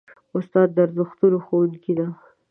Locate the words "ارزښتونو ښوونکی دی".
0.85-2.07